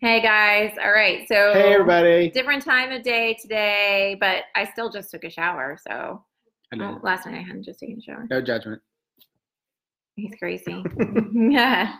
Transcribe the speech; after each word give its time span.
Hey 0.00 0.20
guys. 0.22 0.72
All 0.82 0.92
right. 0.92 1.26
So 1.26 1.52
Hey 1.52 1.74
everybody. 1.74 2.30
different 2.30 2.62
time 2.64 2.92
of 2.92 3.02
day 3.02 3.36
today, 3.40 4.16
but 4.20 4.44
I 4.54 4.64
still 4.70 4.90
just 4.90 5.10
took 5.10 5.24
a 5.24 5.30
shower. 5.30 5.76
So 5.88 6.24
I 6.72 6.76
know. 6.76 6.90
well, 6.92 7.00
last 7.02 7.26
night 7.26 7.34
I 7.34 7.42
hadn't 7.42 7.64
just 7.64 7.80
taken 7.80 7.98
a 7.98 8.02
shower. 8.02 8.26
No 8.30 8.40
judgment. 8.40 8.80
He's 10.18 10.34
crazy. 10.36 10.84
yeah. 11.32 11.94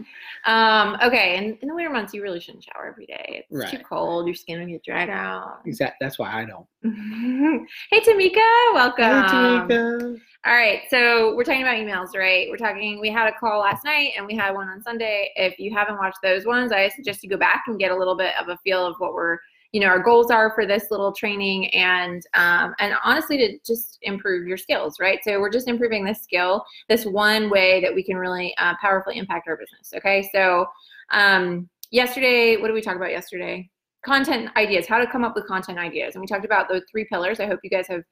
Um, 0.45 0.97
okay. 1.03 1.37
And 1.37 1.57
in 1.63 1.69
the 1.69 1.75
winter 1.75 1.91
months, 1.91 2.13
you 2.13 2.21
really 2.21 2.41
shouldn't 2.41 2.65
shower 2.65 2.89
every 2.89 3.07
day. 3.07 3.47
It's 3.49 3.71
too 3.71 3.79
cold. 3.79 4.27
Your 4.27 4.35
skin 4.35 4.59
will 4.59 4.67
get 4.67 4.85
dried 4.85 5.09
out. 5.09 5.61
Exactly. 5.65 5.97
That's 6.01 6.19
why 6.19 6.43
I 6.43 6.45
don't. 6.45 6.67
hey 7.91 8.01
Tamika, 8.01 8.75
welcome. 8.75 9.05
Hey, 9.05 9.29
Tamika. 9.29 10.21
All 10.47 10.55
right, 10.55 10.83
so 10.89 11.35
we're 11.35 11.45
talking 11.45 11.63
about 11.63 11.77
emails, 11.77 12.17
right? 12.17 12.49
We're 12.51 12.57
talking. 12.57 13.01
We 13.01 13.11
had 13.11 13.29
a 13.29 13.37
call 13.39 13.61
last 13.61 13.85
night, 13.85 14.13
and 14.17 14.27
we 14.27 14.37
had 14.37 14.53
one 14.53 14.69
on 14.69 14.83
Sunday. 14.83 15.33
If 15.35 15.59
you 15.59 15.75
haven't 15.75 15.99
watched 15.99 16.19
those 16.23 16.47
ones, 16.47 16.71
I 16.71 16.89
suggest 16.89 17.23
you 17.25 17.29
go 17.31 17.37
back 17.37 17.65
and 17.67 17.79
get 17.79 17.91
a 17.91 17.97
little 17.97 18.17
bit 18.17 18.33
of 18.41 18.49
a 18.49 18.57
feel 18.59 18.87
of 18.87 18.95
what 18.99 19.13
we're, 19.13 19.39
you 19.73 19.81
know, 19.81 19.87
our 19.87 20.03
goals 20.03 20.31
are 20.31 20.55
for 20.55 20.65
this 20.65 20.91
little 20.91 21.13
training, 21.13 21.69
and 21.75 22.23
um, 22.35 22.75
and 22.79 22.95
honestly, 23.05 23.37
to 23.37 23.59
just 23.67 23.99
improve 24.03 24.47
your 24.47 24.57
skills, 24.57 24.97
right? 24.99 25.19
So 25.23 25.41
we're 25.41 25.51
just 25.51 25.69
improving 25.69 26.05
this 26.05 26.23
skill, 26.23 26.65
this 26.89 27.05
one 27.05 27.51
way 27.51 27.81
that 27.83 27.95
we 27.95 28.03
can 28.03 28.17
really 28.17 28.55
uh, 28.57 28.75
powerfully 28.81 29.19
impact 29.19 29.47
our 29.47 29.57
business. 29.57 29.93
Okay, 29.97 30.29
so 30.33 30.67
um, 31.11 31.69
yesterday, 31.91 32.57
what 32.57 32.69
did 32.69 32.75
we 32.75 32.81
talk 32.81 32.97
about 32.97 33.11
yesterday? 33.11 33.69
Content 34.05 34.51
ideas, 34.57 34.87
how 34.87 34.99
to 34.99 35.07
come 35.07 35.25
up 35.25 35.35
with 35.35 35.47
content 35.47 35.79
ideas, 35.79 36.15
and 36.15 36.23
we 36.23 36.27
talked 36.27 36.47
about 36.47 36.69
those 36.69 36.83
three 36.91 37.05
pillars. 37.05 37.39
I 37.39 37.47
hope 37.47 37.61
you 37.63 37.71
guys 37.71 37.87
have 37.89 38.03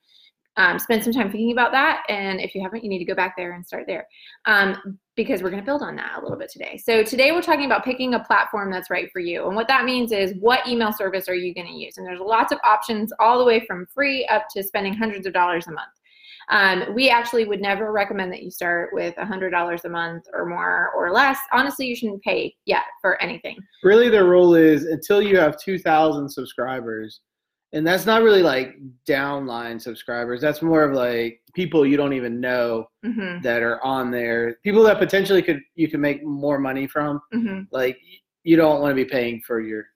um, 0.56 0.78
spend 0.78 1.04
some 1.04 1.12
time 1.12 1.30
thinking 1.30 1.52
about 1.52 1.72
that. 1.72 2.02
And 2.08 2.40
if 2.40 2.54
you 2.54 2.62
haven't, 2.62 2.82
you 2.82 2.88
need 2.88 2.98
to 2.98 3.04
go 3.04 3.14
back 3.14 3.36
there 3.36 3.52
and 3.52 3.66
start 3.66 3.84
there 3.86 4.06
um, 4.46 4.98
because 5.14 5.42
we're 5.42 5.50
going 5.50 5.62
to 5.62 5.66
build 5.66 5.82
on 5.82 5.96
that 5.96 6.18
a 6.18 6.22
little 6.22 6.38
bit 6.38 6.50
today. 6.50 6.80
So 6.82 7.02
today 7.02 7.32
we're 7.32 7.42
talking 7.42 7.66
about 7.66 7.84
picking 7.84 8.14
a 8.14 8.20
platform 8.20 8.70
that's 8.70 8.90
right 8.90 9.10
for 9.12 9.20
you. 9.20 9.46
And 9.46 9.56
what 9.56 9.68
that 9.68 9.84
means 9.84 10.12
is 10.12 10.34
what 10.40 10.66
email 10.66 10.92
service 10.92 11.28
are 11.28 11.34
you 11.34 11.54
going 11.54 11.66
to 11.66 11.72
use? 11.72 11.98
And 11.98 12.06
there's 12.06 12.20
lots 12.20 12.52
of 12.52 12.58
options 12.64 13.12
all 13.20 13.38
the 13.38 13.44
way 13.44 13.64
from 13.66 13.86
free 13.94 14.26
up 14.26 14.46
to 14.54 14.62
spending 14.62 14.94
hundreds 14.94 15.26
of 15.26 15.32
dollars 15.32 15.66
a 15.66 15.72
month. 15.72 15.88
Um, 16.48 16.94
we 16.94 17.10
actually 17.10 17.44
would 17.44 17.60
never 17.60 17.92
recommend 17.92 18.32
that 18.32 18.42
you 18.42 18.50
start 18.50 18.90
with 18.92 19.14
$100 19.16 19.84
a 19.84 19.88
month 19.88 20.26
or 20.32 20.46
more 20.46 20.90
or 20.96 21.10
less. 21.10 21.38
Honestly, 21.52 21.86
you 21.86 21.96
shouldn't 21.96 22.22
pay 22.22 22.54
yet 22.66 22.84
for 23.00 23.20
anything. 23.20 23.56
Really, 23.82 24.08
the 24.08 24.22
rule 24.22 24.54
is 24.54 24.84
until 24.84 25.20
you 25.20 25.36
have 25.38 25.60
2,000 25.60 26.28
subscribers, 26.28 27.20
and 27.72 27.86
that's 27.86 28.06
not 28.06 28.22
really 28.22 28.42
like 28.42 28.76
downline 29.06 29.80
subscribers. 29.80 30.40
That's 30.40 30.62
more 30.62 30.82
of 30.82 30.94
like 30.94 31.40
people 31.54 31.86
you 31.86 31.96
don't 31.96 32.12
even 32.12 32.40
know 32.40 32.86
hmm 33.04 33.40
that 33.42 33.62
are 33.62 33.82
on 33.84 34.10
there. 34.10 34.56
People 34.64 34.82
that 34.84 34.98
potentially 34.98 35.42
could 35.42 35.60
you 35.74 35.88
can 35.88 36.00
make 36.00 36.24
more 36.24 36.58
money 36.58 36.86
from. 36.86 37.20
hmm 37.32 37.60
Like 37.70 37.98
you 38.44 38.56
don't 38.56 38.80
want 38.80 38.92
to 38.92 38.94
be 38.94 39.04
paying 39.04 39.42
for 39.46 39.60
your. 39.60 39.86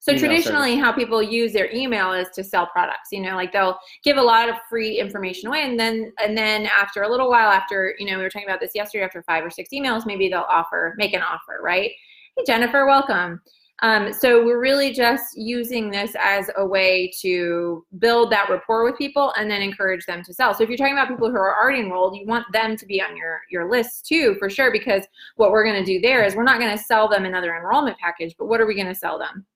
So 0.00 0.16
traditionally, 0.16 0.76
how 0.76 0.92
people 0.92 1.20
use 1.22 1.52
their 1.52 1.70
email 1.74 2.12
is 2.12 2.28
to 2.34 2.44
sell 2.44 2.66
products. 2.68 3.08
You 3.12 3.20
know, 3.20 3.34
like 3.34 3.52
they'll 3.52 3.78
give 4.04 4.16
a 4.16 4.22
lot 4.22 4.48
of 4.48 4.54
free 4.70 4.98
information 4.98 5.48
away, 5.48 5.64
and 5.64 5.78
then 5.78 6.12
and 6.22 6.38
then 6.38 6.66
after 6.66 7.02
a 7.02 7.10
little 7.10 7.28
while, 7.28 7.50
after 7.50 7.94
you 7.98 8.06
know, 8.06 8.16
we 8.16 8.22
were 8.22 8.30
talking 8.30 8.48
about 8.48 8.60
this 8.60 8.72
yesterday. 8.74 9.04
After 9.04 9.22
five 9.24 9.44
or 9.44 9.50
six 9.50 9.70
emails, 9.72 10.06
maybe 10.06 10.28
they'll 10.28 10.46
offer, 10.48 10.94
make 10.96 11.14
an 11.14 11.22
offer, 11.22 11.60
right? 11.62 11.90
Hey, 12.36 12.44
Jennifer, 12.46 12.86
welcome. 12.86 13.40
Um, 13.80 14.12
so 14.12 14.44
we're 14.44 14.60
really 14.60 14.92
just 14.92 15.36
using 15.36 15.90
this 15.90 16.16
as 16.18 16.50
a 16.56 16.66
way 16.66 17.12
to 17.20 17.86
build 17.98 18.32
that 18.32 18.50
rapport 18.50 18.84
with 18.84 18.98
people 18.98 19.32
and 19.36 19.48
then 19.48 19.62
encourage 19.62 20.04
them 20.04 20.22
to 20.24 20.34
sell. 20.34 20.52
So 20.52 20.64
if 20.64 20.68
you're 20.68 20.78
talking 20.78 20.94
about 20.94 21.08
people 21.08 21.30
who 21.30 21.36
are 21.36 21.56
already 21.56 21.80
enrolled, 21.80 22.16
you 22.16 22.26
want 22.26 22.44
them 22.52 22.76
to 22.76 22.86
be 22.86 23.00
on 23.00 23.16
your 23.16 23.40
your 23.50 23.70
list 23.70 24.06
too, 24.06 24.34
for 24.38 24.50
sure. 24.50 24.72
Because 24.72 25.04
what 25.36 25.52
we're 25.52 25.64
going 25.64 25.82
to 25.82 25.84
do 25.84 26.00
there 26.00 26.24
is 26.24 26.34
we're 26.34 26.42
not 26.42 26.58
going 26.58 26.76
to 26.76 26.82
sell 26.82 27.08
them 27.08 27.24
another 27.24 27.56
enrollment 27.56 27.96
package, 27.98 28.34
but 28.38 28.46
what 28.46 28.60
are 28.60 28.66
we 28.66 28.74
going 28.74 28.88
to 28.88 28.94
sell 28.94 29.18
them? 29.18 29.46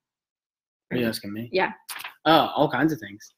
Are 0.92 0.96
you 0.96 1.08
asking 1.08 1.32
me? 1.32 1.48
Yeah. 1.52 1.72
Oh, 2.24 2.50
all 2.54 2.70
kinds 2.70 2.92
of 2.92 3.00
things. 3.00 3.32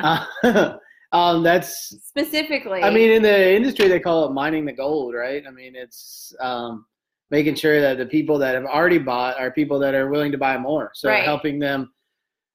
Uh, 0.00 0.76
um, 1.12 1.42
that's 1.42 1.96
Specifically, 2.04 2.82
I 2.82 2.90
mean, 2.90 3.10
in 3.10 3.22
the 3.22 3.54
industry, 3.54 3.88
they 3.88 4.00
call 4.00 4.26
it 4.26 4.32
mining 4.32 4.64
the 4.64 4.72
gold, 4.72 5.14
right? 5.14 5.44
I 5.46 5.50
mean, 5.50 5.76
it's 5.76 6.34
um, 6.40 6.84
making 7.30 7.54
sure 7.56 7.80
that 7.80 7.98
the 7.98 8.06
people 8.06 8.38
that 8.38 8.54
have 8.54 8.64
already 8.64 8.98
bought 8.98 9.38
are 9.38 9.50
people 9.50 9.78
that 9.80 9.94
are 9.94 10.08
willing 10.08 10.32
to 10.32 10.38
buy 10.38 10.56
more. 10.56 10.90
So 10.94 11.10
Right. 11.10 11.24
helping 11.24 11.58
them 11.58 11.92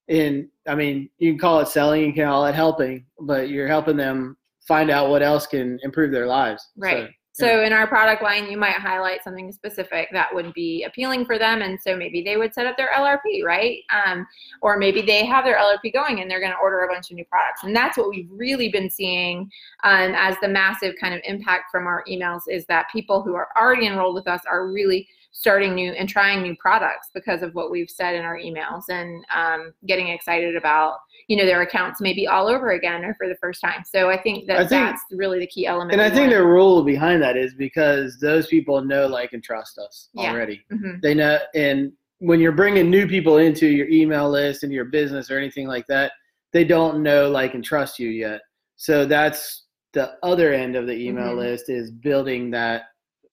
in, 0.08 0.48
I 0.66 0.74
mean, 0.74 1.08
you 1.18 1.32
can 1.32 1.38
call 1.38 1.60
it 1.60 1.68
selling, 1.68 2.02
you 2.04 2.12
can 2.12 2.26
call 2.26 2.46
it 2.46 2.54
helping, 2.54 3.06
but 3.20 3.48
you're 3.50 3.68
helping 3.68 3.96
them 3.96 4.36
find 4.66 4.90
out 4.90 5.10
what 5.10 5.22
else 5.22 5.46
can 5.46 5.78
improve 5.82 6.10
their 6.12 6.26
lives. 6.26 6.66
right. 6.76 7.08
So, 7.08 7.12
So 7.34 7.62
in 7.62 7.72
our 7.72 7.86
product 7.86 8.22
line, 8.22 8.50
you 8.50 8.58
might 8.58 8.74
highlight 8.74 9.24
something 9.24 9.50
specific 9.52 10.08
that 10.12 10.34
would 10.34 10.52
be 10.52 10.84
appealing 10.84 11.24
for 11.24 11.38
them, 11.38 11.62
and 11.62 11.80
so 11.80 11.96
maybe 11.96 12.22
they 12.22 12.36
would 12.36 12.52
set 12.52 12.66
up 12.66 12.76
their 12.76 12.90
LRP, 12.94 13.42
right? 13.42 13.78
Um, 13.90 14.26
or 14.60 14.76
maybe 14.76 15.00
they 15.00 15.24
have 15.24 15.44
their 15.44 15.56
LRP 15.56 15.94
going 15.94 16.20
and 16.20 16.30
they're 16.30 16.40
going 16.40 16.52
to 16.52 16.58
order 16.58 16.80
a 16.80 16.88
bunch 16.88 17.10
of 17.10 17.16
new 17.16 17.24
products, 17.24 17.62
and 17.64 17.74
that's 17.74 17.96
what 17.96 18.10
we've 18.10 18.28
really 18.30 18.68
been 18.68 18.90
seeing 18.90 19.50
um, 19.82 20.12
as 20.14 20.36
the 20.42 20.48
massive 20.48 20.94
kind 21.00 21.14
of 21.14 21.22
impact 21.24 21.70
from 21.70 21.86
our 21.86 22.04
emails 22.06 22.42
is 22.48 22.66
that 22.66 22.90
people 22.92 23.22
who 23.22 23.34
are 23.34 23.48
already 23.56 23.86
enrolled 23.86 24.14
with 24.14 24.28
us 24.28 24.42
are 24.46 24.68
really 24.68 25.08
starting 25.32 25.74
new 25.74 25.92
and 25.92 26.08
trying 26.08 26.42
new 26.42 26.54
products 26.56 27.08
because 27.14 27.42
of 27.42 27.54
what 27.54 27.70
we've 27.70 27.90
said 27.90 28.14
in 28.14 28.22
our 28.22 28.36
emails 28.36 28.84
and 28.90 29.24
um, 29.34 29.72
getting 29.86 30.08
excited 30.08 30.54
about 30.54 30.98
you 31.32 31.38
know 31.38 31.46
their 31.46 31.62
accounts 31.62 31.98
maybe 31.98 32.26
all 32.26 32.46
over 32.46 32.72
again 32.72 33.02
or 33.06 33.14
for 33.14 33.26
the 33.26 33.34
first 33.36 33.58
time. 33.62 33.82
So 33.90 34.10
I 34.10 34.18
think 34.20 34.46
that 34.48 34.56
I 34.58 34.66
think- 34.66 34.84
that's 34.90 35.02
really 35.12 35.38
the 35.38 35.46
key 35.46 35.66
element. 35.66 35.92
and 35.92 36.02
I 36.02 36.10
think 36.14 36.30
the 36.30 36.44
rule 36.44 36.84
behind 36.84 37.22
that 37.22 37.38
is 37.38 37.54
because 37.54 38.18
those 38.20 38.46
people 38.48 38.84
know, 38.84 39.06
like, 39.06 39.32
and 39.32 39.42
trust 39.42 39.78
us 39.78 40.10
Yeah. 40.12 40.30
already. 40.30 40.60
Mhm. 40.70 41.00
they 41.00 41.14
know 41.14 41.38
and 41.54 41.92
when 42.18 42.38
you're 42.38 42.52
bringing 42.62 42.90
new 42.90 43.06
people 43.08 43.38
into 43.38 43.66
your 43.66 43.88
email 43.88 44.28
list 44.28 44.62
and 44.62 44.70
your 44.72 44.84
business 44.84 45.30
or 45.30 45.38
anything 45.38 45.66
like 45.66 45.86
that 45.86 46.12
they 46.52 46.64
don't 46.64 47.02
know 47.02 47.30
like 47.30 47.54
and 47.54 47.64
trust 47.64 47.98
you 47.98 48.10
yet 48.10 48.40
so 48.76 48.94
that's 49.06 49.64
the 49.94 50.12
other 50.22 50.52
end 50.52 50.76
of 50.76 50.86
the 50.86 50.92
email 51.06 51.32
Mhm. 51.32 51.38
list 51.38 51.70
is 51.70 51.90
building 51.90 52.50
that 52.50 52.82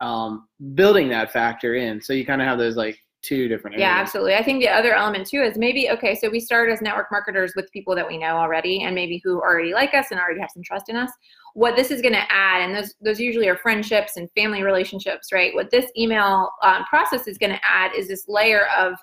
um, 0.02 0.48
building 0.76 1.09
that 1.09 1.32
factor 1.34 1.76
in 1.76 2.00
so 2.02 2.14
you 2.14 2.26
kind 2.26 2.42
of 2.42 2.48
have 2.48 2.58
those 2.58 2.78
like 2.78 2.98
two 3.22 3.47
different 3.47 3.75
areas. 3.75 3.88
Yeah, 3.88 4.02
absolutely. 4.02 4.35
I 4.35 4.44
think 4.44 4.62
the 4.62 4.69
other 4.69 4.94
element 4.94 5.28
too 5.28 5.41
is 5.41 5.57
maybe 5.57 5.90
okay, 5.90 6.16
so 6.16 6.30
we 6.30 6.40
start 6.40 6.69
as 6.69 6.81
network 6.81 7.07
marketers 7.12 7.53
with 7.56 7.72
people 7.72 7.96
that 7.96 8.07
we 8.07 8.18
know 8.18 8.38
already 8.38 8.84
and 8.84 8.96
maybe 8.96 9.22
who 9.24 9.40
already 9.41 9.74
like 9.74 9.94
us 9.94 10.07
and 10.12 10.19
already 10.19 10.40
have 10.40 10.52
some 10.53 10.63
trust 10.63 10.90
in 10.90 10.96
us. 10.96 11.12
What 11.53 11.75
this 11.75 11.91
is 11.91 12.02
going 12.02 12.13
to 12.13 12.31
add, 12.31 12.62
and 12.62 12.75
those 12.75 12.96
those 13.02 13.19
usually 13.19 13.50
are 13.50 13.58
friendships 13.58 14.18
and 14.18 14.29
family 14.31 14.63
relationships, 14.63 15.31
right? 15.34 15.53
What 15.53 15.72
this 15.72 15.91
email 15.97 16.52
um, 16.63 16.85
process 16.85 17.28
is 17.28 17.38
going 17.38 17.52
to 17.52 17.59
add 17.63 17.91
is 17.96 18.08
this 18.08 18.25
layer 18.28 18.68
of 18.78 18.94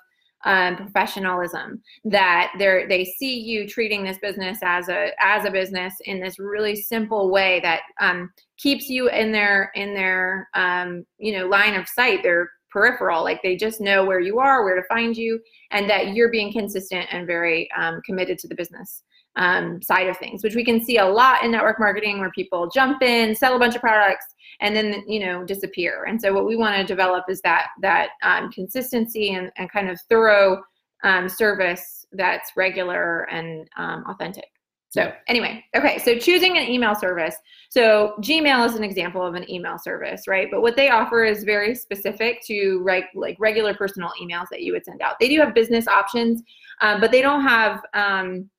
um, 0.45 0.75
professionalism 0.75 1.81
that 2.05 2.53
they 2.57 2.85
they 2.87 3.05
see 3.05 3.39
you 3.39 3.67
treating 3.67 4.03
this 4.03 4.17
business 4.19 4.59
as 4.63 4.87
a 4.87 5.11
as 5.19 5.45
a 5.45 5.51
business 5.51 5.93
in 6.05 6.19
this 6.19 6.39
really 6.39 6.75
simple 6.75 7.31
way 7.31 7.59
that 7.61 7.81
um, 7.99 8.31
keeps 8.57 8.87
you 8.87 9.09
in 9.09 9.31
their 9.31 9.71
in 9.75 9.93
their 9.93 10.47
um, 10.53 11.05
you 11.17 11.37
know 11.37 11.47
line 11.47 11.75
of 11.75 11.87
sight. 11.87 12.23
Their 12.23 12.49
peripheral, 12.77 13.23
like 13.23 13.41
they 13.41 13.55
just 13.55 13.81
know 13.81 14.05
where 14.05 14.19
you 14.19 14.37
are, 14.37 14.63
where 14.63 14.75
to 14.75 14.87
find 14.87 15.17
you, 15.17 15.39
and 15.71 15.89
that 15.89 16.13
you're 16.13 16.29
being 16.29 16.51
consistent 16.51 17.07
and 17.11 17.25
very 17.25 17.67
um, 17.75 17.99
committed 18.05 18.37
to 18.37 18.47
the 18.47 18.53
business 18.53 19.01
um, 19.35 19.81
side 19.81 20.07
of 20.07 20.17
things, 20.17 20.43
which 20.43 20.53
we 20.53 20.63
can 20.63 20.79
see 20.79 20.99
a 20.99 21.05
lot 21.05 21.43
in 21.43 21.49
network 21.49 21.79
marketing 21.79 22.19
where 22.19 22.29
people 22.31 22.69
jump 22.69 23.01
in, 23.01 23.35
sell 23.35 23.55
a 23.55 23.59
bunch 23.59 23.73
of 23.73 23.81
products, 23.81 24.25
and 24.61 24.75
then 24.75 25.03
you 25.07 25.25
know 25.25 25.43
disappear. 25.43 26.03
And 26.03 26.21
so 26.21 26.31
what 26.31 26.45
we 26.45 26.55
want 26.55 26.75
to 26.75 26.83
develop 26.83 27.25
is 27.29 27.41
that 27.41 27.69
that 27.81 28.09
um, 28.21 28.51
consistency 28.51 29.33
and, 29.33 29.51
and 29.57 29.71
kind 29.71 29.89
of 29.89 29.99
thorough 30.07 30.61
um, 31.03 31.27
service 31.27 32.05
that's 32.11 32.51
regular 32.55 33.23
and 33.31 33.67
um, 33.77 34.03
authentic. 34.07 34.49
So 34.97 35.13
anyway, 35.27 35.63
okay, 35.75 35.99
so 35.99 36.17
choosing 36.17 36.57
an 36.57 36.67
email 36.67 36.95
service. 36.95 37.35
So 37.69 38.15
Gmail 38.19 38.65
is 38.65 38.73
an 38.73 38.83
example 38.83 39.23
of 39.23 39.35
an 39.35 39.47
email 39.47 39.77
service, 39.77 40.27
right? 40.27 40.47
But 40.49 40.63
what 40.63 40.75
they 40.75 40.89
offer 40.89 41.23
is 41.23 41.43
very 41.43 41.75
specific 41.75 42.41
to 42.47 42.81
reg- 42.81 43.03
like 43.13 43.37
regular 43.39 43.75
personal 43.75 44.09
emails 44.19 44.47
that 44.49 44.63
you 44.63 44.73
would 44.73 44.83
send 44.83 45.03
out. 45.03 45.19
They 45.19 45.29
do 45.29 45.39
have 45.39 45.53
business 45.53 45.87
options, 45.87 46.41
um, 46.81 46.99
but 46.99 47.11
they 47.11 47.21
don't 47.21 47.43
have 47.43 47.83
um, 47.93 48.49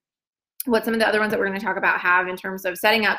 what 0.67 0.85
some 0.85 0.95
of 0.95 1.01
the 1.01 1.09
other 1.09 1.19
ones 1.19 1.33
that 1.33 1.41
we're 1.41 1.49
going 1.49 1.59
to 1.59 1.65
talk 1.65 1.77
about 1.77 1.99
have 1.99 2.29
in 2.29 2.37
terms 2.37 2.65
of 2.65 2.79
setting 2.79 3.05
up. 3.05 3.19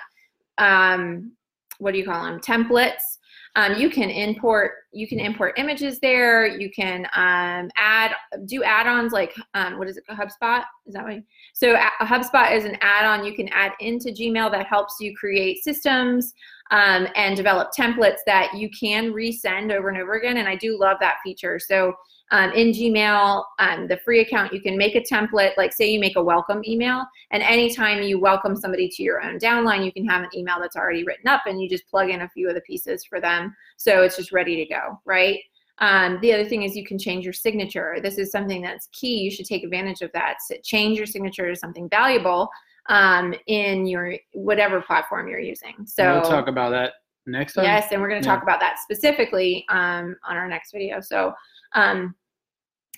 Um, 0.57 1.33
what 1.79 1.91
do 1.91 1.97
you 1.97 2.05
call 2.05 2.23
them? 2.23 2.39
Templates. 2.39 3.17
Um, 3.55 3.75
you 3.75 3.89
can 3.89 4.09
import 4.09 4.73
you 4.91 5.07
can 5.07 5.19
import 5.19 5.53
images 5.57 5.99
there. 5.99 6.47
You 6.47 6.69
can 6.71 7.05
um, 7.15 7.69
add 7.77 8.11
do 8.45 8.63
add-ons 8.63 9.11
like 9.11 9.35
um, 9.53 9.77
what 9.77 9.87
is 9.87 9.97
it? 9.97 10.03
HubSpot 10.09 10.63
is 10.85 10.93
that 10.93 11.03
what? 11.03 11.23
So 11.53 11.75
HubSpot 12.01 12.55
is 12.55 12.65
an 12.65 12.77
add-on 12.81 13.25
you 13.25 13.35
can 13.35 13.47
add 13.49 13.73
into 13.79 14.09
Gmail 14.09 14.51
that 14.51 14.65
helps 14.65 14.95
you 14.99 15.15
create 15.15 15.63
systems 15.63 16.33
um, 16.71 17.07
and 17.15 17.35
develop 17.35 17.69
templates 17.77 18.19
that 18.25 18.53
you 18.55 18.69
can 18.69 19.13
resend 19.13 19.71
over 19.71 19.89
and 19.89 19.97
over 19.97 20.13
again. 20.13 20.37
And 20.37 20.47
I 20.47 20.55
do 20.55 20.79
love 20.79 20.97
that 21.01 21.17
feature. 21.23 21.59
So 21.59 21.93
um, 22.31 22.51
in 22.51 22.71
Gmail, 22.71 23.43
um, 23.59 23.87
the 23.87 23.97
free 23.97 24.21
account, 24.21 24.53
you 24.53 24.61
can 24.61 24.77
make 24.77 24.95
a 24.95 25.01
template. 25.01 25.57
Like 25.57 25.73
say 25.73 25.89
you 25.89 25.99
make 25.99 26.15
a 26.15 26.23
welcome 26.23 26.61
email, 26.65 27.05
and 27.31 27.41
anytime 27.41 28.03
you 28.03 28.19
welcome 28.19 28.55
somebody 28.55 28.87
to 28.89 29.03
your 29.03 29.21
own 29.21 29.39
downline, 29.39 29.83
you 29.83 29.91
can 29.91 30.05
have 30.07 30.23
an 30.23 30.29
email 30.35 30.57
that's 30.59 30.75
already 30.75 31.03
written 31.03 31.27
up, 31.27 31.41
and 31.47 31.61
you 31.61 31.67
just 31.67 31.87
plug 31.87 32.09
in 32.09 32.21
a 32.21 32.29
few 32.29 32.47
of 32.47 32.55
the 32.55 32.61
pieces 32.61 33.03
for 33.03 33.19
them. 33.19 33.55
So 33.77 34.03
it's 34.03 34.17
just 34.17 34.31
ready 34.31 34.55
to 34.57 34.65
go, 34.65 34.99
right? 35.05 35.39
Um, 35.79 36.19
the 36.21 36.33
other 36.33 36.45
thing 36.45 36.63
is 36.63 36.75
you 36.75 36.85
can 36.85 36.99
change 36.99 37.23
your 37.23 37.33
signature. 37.33 37.97
This 38.03 38.17
is 38.17 38.31
something 38.31 38.61
that's 38.61 38.89
key. 38.91 39.19
You 39.19 39.31
should 39.31 39.45
take 39.45 39.63
advantage 39.63 40.01
of 40.01 40.11
that. 40.11 40.35
So 40.45 40.55
change 40.63 40.97
your 40.97 41.07
signature 41.07 41.47
to 41.49 41.55
something 41.55 41.87
valuable 41.89 42.49
um, 42.89 43.33
in 43.47 43.87
your 43.87 44.15
whatever 44.33 44.81
platform 44.81 45.29
you're 45.29 45.39
using. 45.39 45.75
So 45.85 46.19
we'll 46.19 46.29
talk 46.29 46.47
about 46.47 46.71
that 46.71 46.93
next 47.27 47.53
time. 47.53 47.63
Yes, 47.63 47.87
and 47.91 48.01
we're 48.01 48.09
going 48.09 48.21
to 48.21 48.27
Yeah. 48.27 48.33
talk 48.35 48.43
about 48.43 48.59
that 48.59 48.77
specifically 48.79 49.65
um, 49.69 50.15
on 50.27 50.35
our 50.35 50.49
next 50.49 50.71
video. 50.73 50.99
So 50.99 51.33
um, 51.75 52.15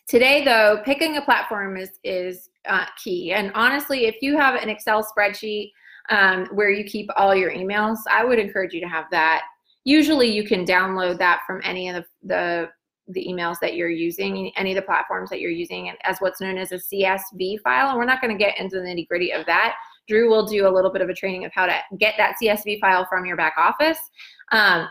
today, 0.07 0.43
though, 0.43 0.81
picking 0.83 1.17
a 1.17 1.21
platform 1.21 1.77
is 1.77 1.91
is 2.03 2.49
uh, 2.67 2.85
key. 3.03 3.31
And 3.33 3.51
honestly, 3.55 4.05
if 4.05 4.15
you 4.21 4.37
have 4.37 4.61
an 4.61 4.69
Excel 4.69 5.05
spreadsheet 5.05 5.71
um, 6.09 6.47
where 6.51 6.69
you 6.69 6.83
keep 6.83 7.09
all 7.15 7.35
your 7.35 7.51
emails, 7.51 7.97
I 8.09 8.23
would 8.23 8.39
encourage 8.39 8.73
you 8.73 8.81
to 8.81 8.87
have 8.87 9.05
that. 9.11 9.43
Usually, 9.83 10.31
you 10.31 10.43
can 10.43 10.65
download 10.65 11.17
that 11.19 11.41
from 11.47 11.61
any 11.63 11.89
of 11.89 11.95
the 11.95 12.05
the 12.23 12.69
the 13.07 13.25
emails 13.27 13.57
that 13.59 13.75
you're 13.75 13.89
using, 13.89 14.51
any 14.55 14.71
of 14.71 14.75
the 14.75 14.81
platforms 14.83 15.29
that 15.29 15.41
you're 15.41 15.51
using, 15.51 15.91
as 16.03 16.17
what's 16.19 16.39
known 16.39 16.57
as 16.57 16.71
a 16.71 16.75
CSV 16.75 17.59
file. 17.61 17.89
And 17.89 17.97
we're 17.97 18.05
not 18.05 18.21
going 18.21 18.35
to 18.35 18.41
get 18.41 18.57
into 18.57 18.77
the 18.77 18.85
nitty 18.85 19.07
gritty 19.07 19.33
of 19.33 19.45
that. 19.47 19.75
Drew 20.07 20.29
will 20.29 20.45
do 20.45 20.67
a 20.67 20.69
little 20.69 20.91
bit 20.91 21.01
of 21.01 21.09
a 21.09 21.13
training 21.13 21.45
of 21.45 21.51
how 21.53 21.65
to 21.65 21.77
get 21.97 22.15
that 22.17 22.35
CSV 22.41 22.79
file 22.79 23.05
from 23.09 23.25
your 23.25 23.37
back 23.37 23.53
office 23.57 23.97
um, 24.51 24.87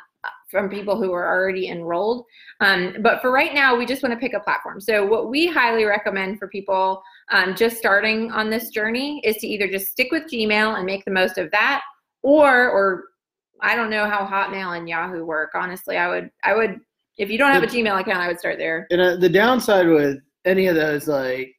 from 0.50 0.68
people 0.68 0.96
who 0.96 1.12
are 1.12 1.26
already 1.26 1.68
enrolled. 1.68 2.24
Um, 2.60 2.96
but 3.00 3.20
for 3.20 3.30
right 3.30 3.54
now, 3.54 3.76
we 3.76 3.86
just 3.86 4.02
want 4.02 4.12
to 4.12 4.18
pick 4.18 4.34
a 4.34 4.40
platform. 4.40 4.80
So, 4.80 5.06
what 5.06 5.30
we 5.30 5.46
highly 5.46 5.84
recommend 5.84 6.38
for 6.38 6.48
people 6.48 7.02
um, 7.30 7.54
just 7.54 7.76
starting 7.76 8.30
on 8.32 8.50
this 8.50 8.70
journey 8.70 9.20
is 9.24 9.36
to 9.38 9.46
either 9.46 9.68
just 9.68 9.88
stick 9.88 10.08
with 10.10 10.24
Gmail 10.24 10.76
and 10.76 10.84
make 10.84 11.04
the 11.04 11.10
most 11.10 11.38
of 11.38 11.50
that, 11.52 11.82
or, 12.22 12.68
or 12.68 13.04
I 13.62 13.76
don't 13.76 13.90
know 13.90 14.08
how 14.08 14.26
Hotmail 14.26 14.76
and 14.76 14.88
Yahoo 14.88 15.24
work. 15.24 15.50
Honestly, 15.54 15.96
I 15.96 16.08
would, 16.08 16.30
I 16.44 16.54
would, 16.54 16.80
if 17.18 17.30
you 17.30 17.38
don't 17.38 17.52
have 17.52 17.62
a 17.62 17.66
Gmail 17.66 18.00
account, 18.00 18.18
I 18.18 18.28
would 18.28 18.38
start 18.38 18.58
there. 18.58 18.86
And 18.90 19.00
uh, 19.00 19.16
the 19.16 19.28
downside 19.28 19.86
with 19.86 20.18
any 20.44 20.66
of 20.66 20.74
those, 20.74 21.06
like, 21.06 21.54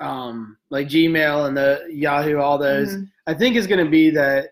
um, 0.00 0.56
like 0.70 0.88
Gmail 0.88 1.48
and 1.48 1.56
the 1.56 1.86
Yahoo, 1.90 2.38
all 2.38 2.58
those, 2.58 2.96
Mhm. 2.96 3.08
I 3.26 3.34
think 3.34 3.56
is 3.56 3.66
going 3.66 3.84
to 3.84 3.90
be 3.90 4.10
that 4.10 4.50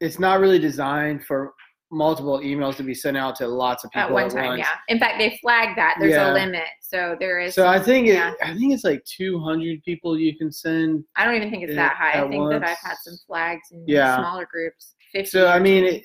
it's 0.00 0.18
not 0.18 0.40
really 0.40 0.58
designed 0.58 1.24
for 1.24 1.54
multiple 1.90 2.40
emails 2.40 2.76
to 2.76 2.82
be 2.82 2.94
sent 2.94 3.16
out 3.16 3.36
to 3.36 3.46
lots 3.46 3.84
of 3.84 3.90
people 3.90 4.08
At 4.08 4.12
one 4.12 4.28
time, 4.28 4.46
once. 4.46 4.58
yeah. 4.58 4.74
In 4.88 4.98
fact, 4.98 5.18
they 5.18 5.38
flag 5.40 5.76
that 5.76 5.96
there's 6.00 6.12
Yeah. 6.12 6.32
a 6.32 6.34
limit, 6.34 6.64
so 6.80 7.16
there 7.20 7.38
is. 7.40 7.54
So 7.54 7.66
I 7.66 7.78
think 7.78 8.08
it, 8.08 8.18
I 8.42 8.54
think 8.56 8.72
it's 8.74 8.84
like 8.84 9.04
200 9.04 9.82
people 9.84 10.18
you 10.18 10.36
can 10.36 10.50
send. 10.50 11.04
I 11.16 11.24
don't 11.24 11.34
even 11.36 11.50
think 11.50 11.62
it's 11.64 11.74
that 11.76 11.94
high. 11.94 12.12
I 12.18 12.24
at 12.24 12.30
think 12.30 12.50
that 12.50 12.62
I've 12.64 12.76
had 12.78 12.96
some 13.04 13.14
flags 13.26 13.68
in 13.70 13.84
Yeah. 13.86 14.16
smaller 14.16 14.46
groups. 14.50 14.94
50 15.12 15.30
So 15.30 15.46
I 15.48 15.58
mean, 15.60 15.84
it, 15.84 16.04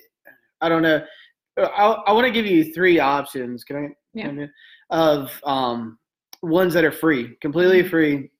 I 0.60 0.68
don't 0.68 0.82
know. 0.82 1.04
I, 1.58 1.62
I 2.06 2.12
want 2.12 2.26
to 2.26 2.32
give 2.32 2.46
you 2.46 2.72
three 2.72 2.98
options. 3.00 3.64
Can 3.64 3.76
I? 3.76 3.88
Yeah. 4.14 4.26
can 4.26 4.40
I- 4.42 4.48
Of 4.96 5.40
um, 5.44 5.98
ones 6.42 6.74
that 6.74 6.84
are 6.84 6.92
free, 6.92 7.36
completely 7.40 7.82
Mhm. 7.82 7.90
free. 7.90 8.30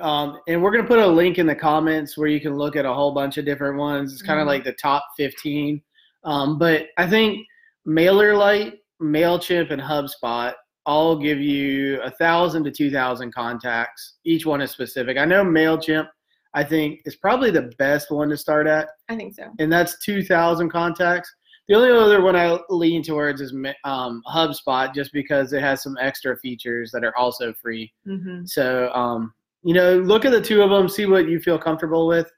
Um, 0.00 0.38
and 0.46 0.62
we're 0.62 0.70
gonna 0.70 0.86
put 0.86 0.98
a 0.98 1.06
link 1.06 1.38
in 1.38 1.46
the 1.46 1.54
comments 1.54 2.16
where 2.18 2.28
you 2.28 2.38
can 2.40 2.54
look 2.54 2.76
at 2.76 2.84
a 2.84 2.92
whole 2.92 3.12
bunch 3.12 3.38
of 3.38 3.44
different 3.46 3.78
ones. 3.78 4.12
It's 4.12 4.20
kind 4.22 4.38
of 4.38 4.44
Mhm. 4.44 4.48
like 4.50 4.64
the 4.64 4.74
top 4.74 5.04
15. 5.16 5.82
Um, 6.26 6.58
but 6.58 6.88
I 6.98 7.08
think 7.08 7.46
MailerLite, 7.88 8.74
Mailchimp, 9.00 9.70
and 9.70 9.80
HubSpot 9.80 10.52
all 10.84 11.16
give 11.16 11.40
you 11.40 12.00
a 12.02 12.10
thousand 12.10 12.64
to 12.64 12.70
two 12.70 12.90
thousand 12.90 13.32
contacts. 13.32 14.16
Each 14.24 14.44
one 14.44 14.60
is 14.60 14.70
specific. 14.70 15.16
I 15.16 15.24
know 15.24 15.44
Mailchimp. 15.44 16.08
I 16.56 16.64
think 16.64 17.00
is 17.04 17.16
probably 17.16 17.50
the 17.50 17.70
best 17.78 18.10
one 18.10 18.30
to 18.30 18.36
start 18.36 18.66
at 18.66 18.88
I 19.10 19.14
think 19.16 19.34
so. 19.34 19.52
and 19.58 19.70
that's 19.70 20.02
2,000 20.02 20.70
contacts. 20.70 21.32
The 21.68 21.74
only 21.74 21.90
other 21.90 22.22
one 22.22 22.34
I 22.34 22.58
lean 22.70 23.02
towards 23.02 23.42
is 23.42 23.52
um, 23.84 24.22
HubSpot, 24.26 24.94
just 24.94 25.12
because 25.12 25.52
it 25.52 25.60
has 25.60 25.82
some 25.82 25.96
extra 26.00 26.38
features 26.38 26.90
that 26.92 27.04
are 27.04 27.14
also 27.16 27.52
free. 27.52 27.92
Mm-hmm. 28.06 28.46
So, 28.46 28.90
um, 28.94 29.34
you 29.64 29.74
know, 29.74 29.98
look 29.98 30.24
at 30.24 30.30
the 30.30 30.40
two 30.40 30.62
of 30.62 30.70
them, 30.70 30.88
see 30.88 31.04
what 31.04 31.28
you 31.28 31.40
feel 31.40 31.58
comfortable 31.58 32.06
with. 32.06 32.30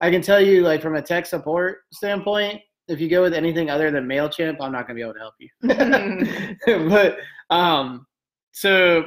I 0.00 0.10
can 0.10 0.22
tell 0.22 0.40
you, 0.40 0.62
like 0.62 0.82
from 0.82 0.96
a 0.96 1.02
tech 1.02 1.26
support 1.26 1.78
standpoint, 1.92 2.60
if 2.90 3.00
you 3.00 3.08
go 3.08 3.22
with 3.22 3.32
anything 3.34 3.70
other 3.70 3.90
than 3.90 4.06
Mailchimp, 4.06 4.56
I'm 4.60 4.72
not 4.72 4.86
going 4.86 4.88
to 4.88 4.94
be 4.94 5.02
able 5.02 5.14
to 5.14 5.18
help 5.20 5.34
you. 5.38 5.48
but 6.88 7.18
um, 7.54 8.06
so 8.52 9.04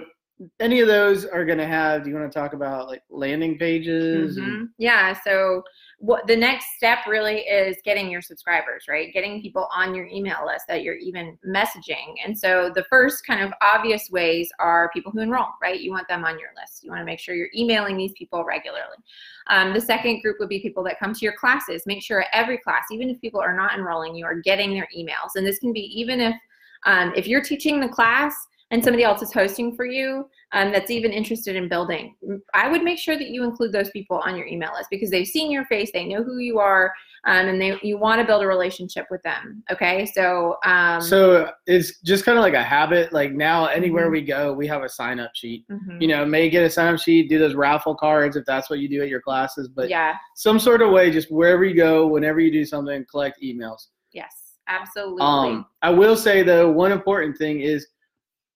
any 0.60 0.80
of 0.80 0.88
those 0.88 1.26
are 1.26 1.46
going 1.46 1.58
to 1.58 1.68
have. 1.68 2.04
Do 2.04 2.10
you 2.10 2.16
want 2.16 2.32
to 2.32 2.38
talk 2.40 2.54
about 2.54 2.88
like 2.88 3.04
landing 3.10 3.58
pages? 3.58 4.38
and- 4.38 4.48
Mhm. 4.48 4.68
Yeah. 4.78 5.14
So 5.24 5.64
what 6.00 6.28
the 6.28 6.36
next 6.36 6.66
step 6.76 7.00
really 7.08 7.40
is 7.42 7.78
getting 7.86 8.10
your 8.10 8.22
subscribers, 8.22 8.86
right? 8.90 9.14
Getting 9.14 9.42
people 9.42 9.68
on 9.74 9.96
your 9.96 10.06
email 10.08 10.46
list 10.46 10.66
that 10.68 10.84
you're 10.84 10.96
even 10.96 11.38
messaging. 11.48 12.16
And 12.26 12.38
so 12.38 12.72
the 12.74 12.84
first 12.90 13.26
kind 13.26 13.42
of 13.42 13.54
obvious 13.62 14.10
ways 14.12 14.50
are 14.60 14.92
people 14.94 15.12
who 15.12 15.20
enroll, 15.20 15.48
right? 15.62 15.80
You 15.80 15.92
want 15.92 16.08
them 16.08 16.26
on 16.26 16.40
your 16.40 16.50
list. 16.60 16.84
You 16.84 16.90
want 16.90 17.02
to 17.02 17.06
make 17.06 17.20
sure 17.20 17.36
you're 17.36 17.48
emailing 17.56 17.98
these 17.98 18.14
people 18.14 18.44
regularly. 18.44 18.98
Um, 19.48 19.74
the 19.74 19.82
second 19.82 20.22
group 20.22 20.38
would 20.40 20.50
be 20.50 20.60
people 20.60 20.84
that 20.84 21.00
come 21.00 21.14
to 21.14 21.20
your 21.22 21.36
classes. 21.38 21.84
Make 21.86 22.04
sure 22.04 22.26
every 22.34 22.58
class, 22.58 22.86
even 22.92 23.10
if 23.10 23.22
people 23.22 23.40
are 23.40 23.56
not 23.56 23.74
enrolling, 23.74 24.16
you 24.16 24.26
are 24.26 24.36
getting 24.36 24.74
their 24.74 24.88
emails. 24.98 25.36
And 25.36 25.46
this 25.46 25.60
can 25.60 25.74
be 25.74 25.82
even 26.00 26.20
if 26.20 26.36
um, 26.86 27.14
if 27.16 27.28
you're 27.28 27.44
teaching 27.44 27.80
the 27.80 27.88
class 27.88 28.36
and 28.74 28.84
somebody 28.84 29.04
else 29.04 29.22
is 29.22 29.32
hosting 29.32 29.76
for 29.76 29.86
you 29.86 30.28
um, 30.52 30.72
that's 30.72 30.90
even 30.90 31.12
interested 31.12 31.56
in 31.56 31.70
building, 31.70 32.16
I 32.56 32.68
would 32.70 32.84
make 32.84 32.98
sure 32.98 33.18
that 33.18 33.30
you 33.30 33.44
include 33.44 33.72
those 33.72 33.90
people 33.92 34.18
on 34.26 34.36
your 34.36 34.48
email 34.48 34.72
list 34.76 34.90
because 34.90 35.10
they've 35.12 35.28
seen 35.28 35.52
your 35.52 35.66
face, 35.66 35.92
they 35.94 36.06
know 36.06 36.24
who 36.24 36.40
you 36.40 36.60
are, 36.60 36.92
um, 37.26 37.48
and 37.48 37.62
they 37.62 37.80
you 37.84 37.98
want 37.98 38.20
to 38.20 38.26
build 38.26 38.42
a 38.44 38.48
relationship 38.48 39.06
with 39.12 39.22
them. 39.24 39.64
Okay, 39.72 40.06
so 40.14 40.58
um, 40.66 41.02
So 41.02 41.52
it's 41.68 42.00
just 42.02 42.26
kind 42.26 42.38
of 42.38 42.42
like 42.44 42.56
a 42.56 42.64
habit. 42.64 43.14
Like 43.14 43.32
now, 43.34 43.68
anywhere 43.68 44.10
Mhm. 44.10 44.12
we 44.12 44.22
go, 44.24 44.54
we 44.54 44.66
have 44.68 44.84
a 44.84 44.90
sign 44.90 45.20
up 45.20 45.32
sheet. 45.36 45.66
mhm. 45.70 46.02
You 46.02 46.08
know, 46.08 46.26
may 46.26 46.50
get 46.50 46.64
a 46.64 46.70
sign 46.70 46.94
up 46.96 47.00
sheet, 47.00 47.30
do 47.30 47.38
those 47.40 47.54
raffle 47.56 47.96
cards 47.96 48.36
if 48.36 48.44
that's 48.46 48.70
what 48.72 48.80
you 48.80 48.90
do 48.90 49.02
at 49.04 49.08
your 49.08 49.22
classes, 49.22 49.68
but 49.68 49.88
yeah, 49.90 50.16
some 50.36 50.60
sort 50.60 50.82
of 50.82 50.92
way, 50.92 51.12
just 51.12 51.32
wherever 51.32 51.64
you 51.64 51.76
go, 51.76 52.08
whenever 52.08 52.40
you 52.40 52.52
do 52.52 52.66
something, 52.66 53.06
collect 53.10 53.40
emails. 53.42 53.88
yes, 54.12 54.56
absolutely. 54.68 55.22
Um, 55.22 55.66
I 55.82 55.90
will 55.90 56.16
say 56.16 56.44
though, 56.44 56.70
one 56.72 56.92
important 56.92 57.38
thing 57.38 57.62
is, 57.62 57.88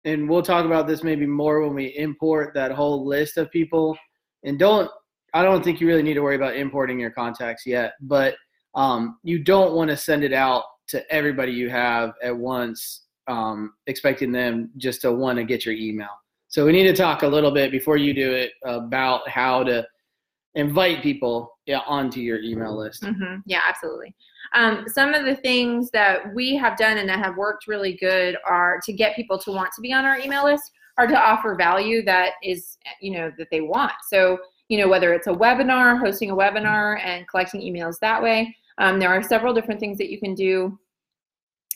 and 0.08 0.30
we'll 0.30 0.42
talk 0.42 0.66
about 0.66 0.88
this 0.88 1.04
maybe 1.04 1.26
more 1.26 1.62
when 1.62 1.76
we 1.76 1.88
import 1.98 2.54
that 2.54 2.72
whole 2.72 3.06
list 3.06 3.38
of 3.38 3.52
people. 3.52 3.98
And 4.46 4.58
don't, 4.58 4.90
I 5.34 5.44
don't 5.44 5.62
think 5.62 5.82
you 5.82 5.88
really 5.88 6.02
need 6.02 6.14
to 6.14 6.22
worry 6.22 6.38
about 6.38 6.56
importing 6.56 6.98
your 6.98 7.12
contacts 7.12 7.66
yet, 7.66 7.92
but 8.00 8.36
um, 8.74 9.18
you 9.24 9.44
don't 9.44 9.74
want 9.74 9.90
to 9.90 9.98
send 9.98 10.24
it 10.24 10.32
out 10.32 10.64
to 10.88 11.04
everybody 11.14 11.52
you 11.52 11.70
have 11.70 12.14
at 12.24 12.36
once, 12.36 13.04
um, 13.28 13.74
expecting 13.88 14.32
them 14.32 14.70
just 14.78 15.02
to 15.02 15.12
want 15.12 15.40
to 15.40 15.44
get 15.44 15.66
your 15.66 15.76
email. 15.76 16.16
So 16.48 16.66
we 16.66 16.72
need 16.72 16.88
to 16.88 16.96
talk 16.96 17.24
a 17.24 17.28
little 17.28 17.52
bit 17.52 17.70
before 17.70 17.98
you 17.98 18.14
do 18.14 18.32
it 18.32 18.52
about 18.64 19.28
how 19.28 19.66
to 19.66 19.86
invite 20.56 21.04
people 21.04 21.57
yeah, 21.68 21.82
onto 21.86 22.22
your 22.22 22.42
email 22.42 22.76
list. 22.76 23.06
hmm 23.06 23.36
Yeah, 23.46 23.62
absolutely. 23.68 24.16
Um, 24.54 24.86
some 24.88 25.14
of 25.14 25.26
the 25.26 25.36
things 25.36 25.92
that 25.92 26.34
we 26.34 26.56
have 26.56 26.78
done 26.78 26.98
and 26.98 27.10
that 27.10 27.20
have 27.20 27.36
worked 27.36 27.68
really 27.68 27.94
good 27.94 28.38
are 28.46 28.80
to 28.86 28.94
get 28.94 29.16
people 29.16 29.38
to 29.40 29.52
want 29.52 29.74
to 29.76 29.82
be 29.82 29.92
on 29.94 30.06
our 30.06 30.18
email 30.18 30.46
list 30.46 30.72
or 30.98 31.06
to 31.06 31.20
offer 31.20 31.56
value 31.56 32.02
that 32.04 32.32
is, 32.42 32.78
you 33.02 33.12
know, 33.12 33.32
that 33.38 33.50
they 33.52 33.62
want. 33.62 33.92
So, 34.10 34.40
you 34.70 34.78
know, 34.78 34.88
whether 34.88 35.14
it's 35.14 35.28
a 35.28 35.32
webinar, 35.32 36.00
hosting 36.00 36.32
a 36.32 36.36
webinar 36.36 37.04
and 37.04 37.28
collecting 37.28 37.62
emails 37.62 38.00
that 38.00 38.24
way, 38.24 38.56
um, 38.78 38.98
there 38.98 39.10
are 39.10 39.22
several 39.22 39.54
different 39.54 39.82
things 39.82 39.98
that 39.98 40.10
you 40.10 40.20
can 40.20 40.34
do 40.34 40.80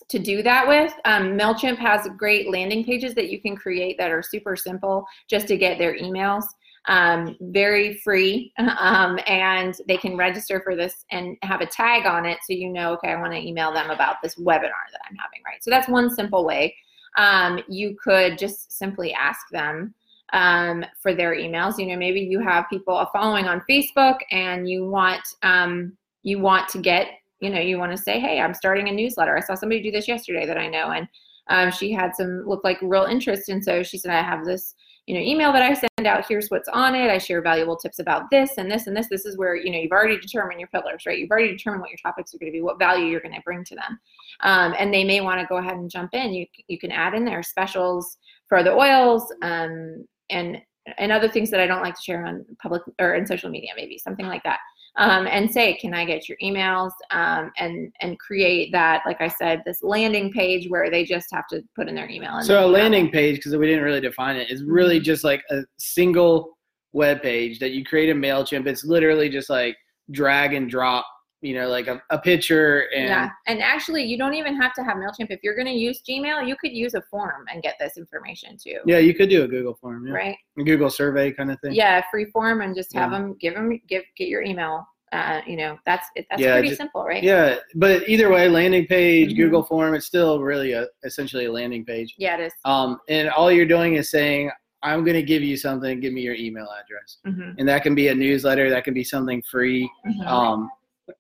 to 0.08 0.20
do 0.20 0.42
that 0.42 0.68
with. 0.68 0.94
Um, 1.06 1.38
MailChimp 1.38 1.78
has 1.78 2.08
great 2.18 2.50
landing 2.50 2.84
pages 2.84 3.14
that 3.16 3.30
you 3.30 3.42
can 3.42 3.56
create 3.56 3.98
that 3.98 4.12
are 4.12 4.24
super 4.24 4.56
simple 4.56 5.06
just 5.30 5.48
to 5.48 5.58
get 5.58 5.78
their 5.78 5.98
emails 5.98 6.46
um, 6.88 7.36
very 7.40 7.96
free, 7.96 8.54
um, 8.80 9.20
and 9.28 9.76
they 9.88 9.98
can 9.98 10.18
register 10.18 10.62
for 10.64 10.76
this 10.76 11.06
and 11.12 11.38
have 11.44 11.62
a 11.62 11.66
tag 11.66 12.06
on 12.06 12.26
it 12.26 12.40
so 12.46 12.54
you 12.54 12.70
know, 12.70 12.94
okay, 12.94 13.10
I 13.10 13.22
want 13.22 13.34
to 13.34 13.40
email 13.40 13.74
them 13.74 13.90
about 13.90 14.18
this 14.22 14.36
webinar 14.36 14.88
that 14.92 15.02
I'm 15.10 15.16
having, 15.16 15.42
right? 15.46 15.64
So 15.64 15.70
that's 15.70 15.88
one 15.88 16.14
simple 16.14 16.46
way. 16.46 16.76
Um, 17.18 17.60
you 17.68 17.98
could 18.02 18.38
just 18.38 18.72
simply 18.72 19.14
ask 19.14 19.42
them 19.52 19.94
um, 20.34 20.86
for 21.02 21.14
their 21.14 21.36
emails. 21.36 21.78
You 21.78 21.88
know, 21.88 21.98
maybe 21.98 22.22
you 22.22 22.40
have 22.40 22.70
people 22.70 23.06
following 23.12 23.46
on 23.46 23.62
Facebook 23.70 24.18
and 24.32 24.70
you 24.70 24.86
want 24.86 25.22
um, 25.44 25.98
you 26.24 26.40
want 26.40 26.70
to 26.70 26.78
get, 26.80 27.08
you 27.40 27.50
know, 27.50 27.60
you 27.60 27.78
want 27.78 27.92
to 27.92 27.98
say, 27.98 28.20
hey, 28.20 28.40
I'm 28.40 28.54
starting 28.54 28.88
a 28.90 28.92
newsletter. 28.92 29.36
I 29.36 29.42
saw 29.42 29.56
somebody 29.56 29.82
do 29.82 29.92
this 29.92 30.08
yesterday 30.08 30.46
that 30.46 30.58
I 30.58 30.68
know, 30.68 30.92
and 30.92 31.08
um, 31.48 31.72
she 31.72 31.92
had 31.92 32.16
some 32.16 32.44
look 32.48 32.64
like 32.64 32.78
real 32.82 33.04
interest, 33.06 33.50
and 33.50 33.64
so 33.64 33.84
she 33.84 33.98
said, 33.98 34.12
I 34.12 34.22
have 34.22 34.46
this 34.46 34.76
you 35.12 35.18
know 35.18 35.24
email 35.24 35.52
that 35.52 35.62
i 35.62 35.74
send 35.74 36.08
out 36.08 36.26
here's 36.28 36.48
what's 36.50 36.70
on 36.70 36.96
it 36.96 37.12
i 37.12 37.18
share 37.18 37.42
valuable 37.42 37.76
tips 37.76 38.00
about 38.00 38.24
this 38.32 38.52
and 38.58 38.72
this 38.72 38.88
and 38.88 38.96
this 38.96 39.10
this 39.10 39.26
is 39.26 39.38
where 39.38 39.56
you 39.56 39.70
know 39.72 39.78
you've 39.78 39.92
already 39.92 40.18
determined 40.18 40.60
your 40.60 40.70
pillars 40.70 41.04
right? 41.06 41.20
You've 41.20 41.32
already 41.32 41.50
determined 41.50 41.82
what 41.82 41.90
your 41.90 41.98
topics 41.98 42.34
are 42.34 42.38
going 42.38 42.52
to 42.52 42.56
be 42.58 42.62
what 42.62 42.80
value 42.80 43.06
you're 43.06 43.22
going 43.22 43.36
to 43.36 43.42
bring 43.42 43.64
to 43.66 43.76
them. 43.76 44.00
Um, 44.42 44.74
and 44.78 44.94
they 44.94 45.04
may 45.04 45.22
want 45.22 45.40
to 45.40 45.48
go 45.48 45.58
ahead 45.58 45.74
and 45.74 45.90
jump 45.90 46.14
in. 46.14 46.34
You 46.34 46.46
you 46.68 46.80
can 46.80 46.92
add 46.92 47.14
in 47.14 47.26
there 47.26 47.44
specials 47.44 48.18
for 48.48 48.64
the 48.64 48.72
oils 48.72 49.32
um, 49.42 50.06
and 50.30 50.62
and 50.98 51.12
other 51.12 51.30
things 51.30 51.52
that 51.52 51.60
i 51.60 51.68
don't 51.68 51.84
like 51.84 51.94
to 51.94 52.02
share 52.02 52.26
on 52.26 52.44
public 52.60 52.82
or 53.00 53.14
in 53.14 53.28
social 53.28 53.52
media 53.52 53.70
maybe 53.76 54.00
something 54.00 54.26
like 54.26 54.42
that 54.42 54.58
um, 54.98 55.26
and 55.28 55.50
say, 55.52 55.76
"Can 55.78 55.94
I 55.94 56.06
get 56.06 56.28
your 56.28 56.38
emails?" 56.44 56.92
Um, 57.12 57.52
and 57.58 57.94
and 58.02 58.20
create 58.20 58.72
that, 58.74 59.04
like 59.06 59.22
I 59.22 59.28
said, 59.28 59.62
this 59.66 59.82
landing 59.82 60.32
page 60.32 60.70
where 60.70 60.90
they 60.90 61.06
just 61.06 61.28
have 61.32 61.48
to 61.50 61.62
put 61.76 61.88
in 61.88 61.96
their 61.96 62.10
email. 62.10 62.36
And 62.36 62.46
So 62.46 62.56
a 62.56 62.60
email. 62.62 62.72
landing 62.72 63.12
page, 63.12 63.38
because 63.38 63.56
we 63.56 63.68
didn't 63.68 63.84
really 63.84 64.02
define 64.02 64.36
it, 64.36 64.50
is 64.52 64.64
really 64.64 64.98
Mm-hmm. 64.98 65.04
just 65.06 65.24
like 65.24 65.44
a 65.52 65.62
single 65.78 66.58
web 66.94 67.22
page 67.22 67.60
that 67.60 67.72
you 67.72 67.86
create 67.86 68.10
in 68.10 68.20
Mailchimp. 68.20 68.68
It's 68.68 68.84
literally 68.84 69.30
just 69.30 69.50
like 69.50 69.78
drag 70.12 70.54
and 70.54 70.70
drop, 70.70 71.06
you 71.42 71.56
know, 71.56 71.68
like 71.68 71.88
a, 71.88 72.02
a 72.12 72.20
picture 72.20 72.82
and 72.96 73.06
yeah, 73.08 73.30
and 73.48 73.62
actually, 73.62 74.04
you 74.04 74.18
don't 74.18 74.34
even 74.36 74.56
have 74.62 74.74
to 74.76 74.84
have 74.84 74.98
Mailchimp. 74.98 75.28
If 75.32 75.40
you're 75.44 75.56
going 75.56 75.68
to 75.68 75.74
use 75.74 76.02
Gmail, 76.08 76.48
you 76.48 76.56
could 76.56 76.72
use 76.72 76.94
a 76.94 77.02
form 77.04 77.46
and 77.52 77.62
get 77.64 77.76
this 77.80 77.98
information 77.98 78.58
too. 78.58 78.78
yeah, 78.86 79.00
you 79.00 79.14
could 79.14 79.30
do 79.30 79.44
a 79.44 79.48
Google 79.48 79.74
form, 79.74 80.06
yeah. 80.08 80.14
Right. 80.14 80.36
a 80.60 80.64
Google 80.64 80.90
survey 80.90 81.32
kind 81.32 81.52
of 81.52 81.60
thing. 81.62 81.74
Yeah, 81.74 82.02
free 82.12 82.26
form 82.26 82.62
and 82.62 82.76
just 82.76 82.94
have 82.94 83.12
Yeah. 83.12 83.18
them 83.20 83.36
give 83.40 83.54
them 83.56 83.80
give 83.88 84.04
get 84.16 84.28
your 84.28 84.44
email. 84.44 84.88
Uh, 85.12 85.42
you 85.46 85.58
know, 85.58 85.78
that's 85.86 86.08
it, 86.16 86.26
that's 86.30 86.42
Yeah, 86.42 86.54
pretty 86.54 86.70
ju- 86.70 86.76
simple, 86.76 87.04
right? 87.04 87.22
Yeah, 87.22 87.58
but 87.76 88.08
either 88.08 88.30
way, 88.30 88.48
landing 88.48 88.86
page, 88.88 89.32
Mhm. 89.34 89.36
Google 89.36 89.64
form, 89.64 89.94
it's 89.94 90.06
still 90.06 90.42
really 90.42 90.72
a 90.72 90.88
essentially 91.04 91.46
a 91.46 91.52
landing 91.52 91.84
page. 91.84 92.16
Yeah, 92.18 92.36
it 92.38 92.46
is. 92.46 92.54
Um, 92.64 92.98
and 93.10 93.30
all 93.30 93.52
you're 93.52 93.66
doing 93.66 93.96
is 93.96 94.10
saying, 94.10 94.52
"I'm 94.84 95.04
going 95.04 95.16
to 95.16 95.24
give 95.24 95.44
you 95.44 95.58
something. 95.58 96.00
Give 96.00 96.14
me 96.14 96.22
your 96.22 96.36
email 96.36 96.70
address." 96.82 97.18
Mhm, 97.28 97.56
And 97.58 97.68
that 97.68 97.84
can 97.84 97.94
be 97.94 98.08
a 98.08 98.16
newsletter. 98.16 98.70
That 98.70 98.86
can 98.86 98.94
be 98.94 99.04
something 99.04 99.42
free. 99.42 99.90
mhm, 100.08 100.26
Um, 100.28 100.72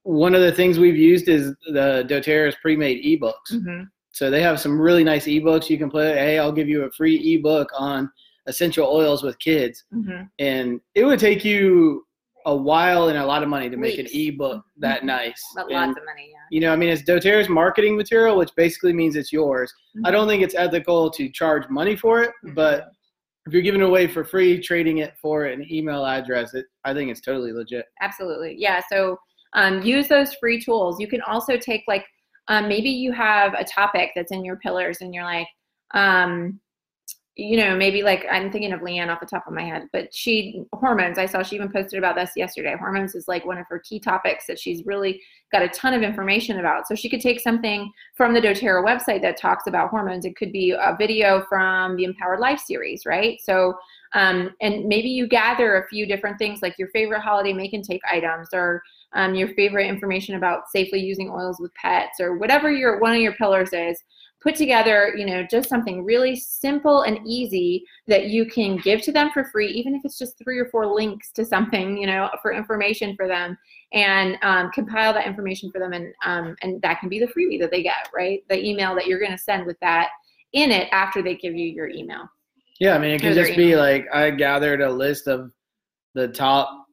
one 0.04 0.36
of 0.36 0.42
the 0.42 0.52
things 0.52 0.80
we've 0.80 0.96
used 0.98 1.28
is 1.28 1.54
the 1.74 2.06
DoTerra's 2.08 2.56
pre-made 2.62 3.04
ebooks. 3.04 3.52
mhm. 3.54 3.88
So 4.12 4.30
they 4.30 4.42
have 4.42 4.60
some 4.60 4.80
really 4.80 5.04
nice 5.04 5.26
ebooks 5.26 5.70
you 5.70 5.78
can 5.78 5.90
play. 5.90 6.14
Hey, 6.14 6.38
I'll 6.40 6.52
give 6.52 6.68
you 6.68 6.84
a 6.84 6.92
free 6.92 7.16
ebook 7.36 7.70
on 7.78 8.12
essential 8.48 8.88
oils 8.88 9.24
with 9.24 9.38
kids, 9.40 9.86
Mhm. 9.94 10.30
and 10.40 10.82
it 10.96 11.06
would 11.06 11.20
take 11.20 11.46
you 11.46 12.06
a 12.46 12.56
while 12.56 13.08
and 13.10 13.18
a 13.18 13.26
lot 13.26 13.44
of 13.44 13.50
money 13.50 13.70
to 13.70 13.78
make 13.78 13.98
Weeks. 13.98 14.12
an 14.12 14.20
ebook 14.20 14.64
that 14.78 15.02
Mhm. 15.02 15.06
nice. 15.06 15.42
But 15.56 15.66
And, 15.66 15.74
lots 15.74 16.00
of 16.00 16.06
money, 16.06 16.30
yeah. 16.32 16.38
you 16.50 16.60
know, 16.60 16.74
I 16.74 16.76
mean, 16.76 16.90
it's 16.90 17.04
DoTerra's 17.04 17.48
marketing 17.50 17.96
material, 17.96 18.36
which 18.36 18.50
basically 18.58 18.94
means 18.94 19.16
it's 19.16 19.32
yours. 19.32 19.72
Mm-hmm. 19.96 20.08
I 20.08 20.12
don't 20.12 20.28
think 20.28 20.42
it's 20.44 20.56
ethical 20.56 21.12
to 21.12 21.30
charge 21.30 21.70
money 21.70 21.96
for 21.96 22.24
it, 22.24 22.32
but 22.56 22.90
if 23.46 23.54
you're 23.54 23.62
giving 23.62 23.82
it 23.82 23.86
away 23.88 24.08
for 24.08 24.24
free, 24.24 24.60
trading 24.60 24.98
it 25.00 25.14
for 25.22 25.46
an 25.46 25.66
email 25.72 26.04
address, 26.06 26.54
it, 26.56 26.66
I 26.84 26.94
think 26.96 27.12
it's 27.12 27.22
totally 27.22 27.54
legit. 27.54 27.86
Absolutely. 28.02 28.56
Yeah. 28.58 28.82
So 28.92 29.18
um, 29.54 29.82
use 29.82 30.08
those 30.08 30.34
free 30.36 30.62
tools. 30.62 31.00
You 31.00 31.08
can 31.08 31.22
also 31.22 31.58
take 31.58 31.84
like 31.88 32.06
um, 32.48 32.68
maybe 32.68 32.90
you 32.90 33.12
have 33.12 33.54
a 33.54 33.64
topic 33.64 34.12
that's 34.16 34.32
in 34.32 34.44
your 34.44 34.58
pillars 34.58 35.02
and 35.02 35.14
you're 35.14 35.24
like, 35.24 35.48
um, 35.94 36.60
you 37.36 37.56
know, 37.56 37.76
maybe 37.78 38.04
like 38.04 38.26
I'm 38.30 38.52
thinking 38.52 38.74
of 38.74 38.82
Leanne 38.82 39.08
off 39.08 39.22
the 39.22 39.26
top 39.26 39.48
of 39.48 39.54
my 39.54 39.64
head, 39.64 39.88
but 39.94 40.14
she 40.14 40.64
hormones. 40.74 41.18
I 41.18 41.26
saw 41.26 41.42
she 41.42 41.56
even 41.56 41.72
posted 41.72 41.98
about 41.98 42.16
this 42.16 42.32
yesterday. 42.36 42.76
Hormones 42.78 43.16
is 43.16 43.28
like 43.28 43.46
one 43.46 43.58
of 43.58 43.66
her 43.70 43.80
key 43.80 44.00
topics 44.02 44.46
that 44.48 44.60
she's 44.60 44.86
really 44.86 45.22
got 45.52 45.62
a 45.62 45.70
ton 45.70 45.94
of 45.94 46.02
information 46.02 46.60
about. 46.60 46.88
So 46.88 46.96
she 46.96 47.10
could 47.10 47.22
take 47.22 47.40
something 47.40 47.90
from 48.16 48.34
the 48.34 48.42
DoTerra 48.42 48.86
website 48.86 49.22
that 49.22 49.38
talks 49.38 49.66
about 49.66 49.90
hormones. 49.90 50.26
It 50.26 50.36
could 50.36 50.52
be 50.52 50.72
a 50.72 50.96
video 50.98 51.46
from 51.48 51.96
the 51.96 52.04
Empowered 52.04 52.42
Life 52.42 52.60
series, 52.60 53.06
right? 53.06 53.40
So 53.42 53.76
um, 54.14 54.52
and 54.60 54.86
maybe 54.86 55.10
you 55.10 55.28
gather 55.28 55.78
a 55.78 55.88
few 55.88 56.06
different 56.06 56.38
things 56.38 56.62
like 56.62 56.78
your 56.78 56.90
favorite 56.90 57.22
holiday 57.22 57.54
make 57.54 57.74
and 57.74 57.84
take 57.84 58.02
items 58.10 58.50
or 58.52 58.84
um, 59.14 59.36
your 59.36 59.50
favorite 59.56 59.88
information 59.88 60.36
about 60.36 60.70
safely 60.70 61.00
using 61.00 61.30
oils 61.30 61.60
with 61.60 61.74
pets 61.76 62.20
or 62.20 62.38
whatever 62.38 62.72
your 62.72 63.00
one 63.00 63.14
of 63.14 63.20
your 63.20 63.34
pillars 63.34 63.74
is 63.74 64.02
put 64.42 64.56
together 64.56 65.14
you 65.16 65.26
know 65.26 65.46
just 65.50 65.70
something 65.70 66.04
really 66.04 66.36
simple 66.36 67.04
and 67.04 67.20
easy 67.26 67.84
that 68.08 68.28
you 68.28 68.46
can 68.46 68.78
give 68.78 69.02
to 69.02 69.12
them 69.12 69.30
for 69.32 69.46
free 69.46 69.68
even 69.68 69.94
if 69.94 70.02
it's 70.04 70.18
just 70.18 70.38
three 70.38 70.58
or 70.58 70.66
four 70.66 70.86
links 70.86 71.32
to 71.32 71.46
something 71.46 71.98
you 71.98 72.08
know 72.08 72.30
for 72.42 72.52
information 72.52 73.16
for 73.16 73.28
them 73.28 73.58
and 73.94 74.38
um, 74.42 74.72
compile 74.72 75.14
that 75.14 75.28
information 75.28 75.70
for 75.72 75.80
them 75.80 75.94
and 75.94 76.14
um, 76.26 76.56
and 76.62 76.82
that 76.82 77.00
can 77.00 77.10
be 77.10 77.20
the 77.20 77.28
freebie 77.28 77.60
that 77.60 77.72
they 77.72 77.84
get 77.84 78.10
right? 78.14 78.44
The 78.50 78.64
email 78.64 78.96
that 78.96 79.08
you're 79.08 79.20
going 79.20 79.32
to 79.32 79.38
send 79.38 79.66
with 79.66 79.80
that 79.82 80.10
in 80.54 80.72
it 80.72 80.90
after 80.92 81.22
they 81.22 81.36
give 81.36 81.56
you 81.56 81.68
your 81.68 81.88
email. 81.88 82.30
Yeah, 82.80 82.96
I 82.96 82.98
mean, 82.98 83.12
it 83.12 83.22
can 83.22 83.34
just 83.34 83.56
be 83.56 83.76
like 83.76 84.08
I 84.14 84.32
gathered 84.32 84.82
a 84.82 84.90
list 84.90 85.28
of 85.28 85.52
the 86.14 86.28
top 86.28 86.86